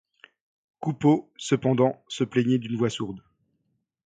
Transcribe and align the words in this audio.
Coupeau, 0.79 1.31
cependant, 1.37 2.03
se 2.07 2.23
plaignait 2.23 2.57
d'une 2.57 2.75
voix 2.75 2.89
sourde. 2.89 3.21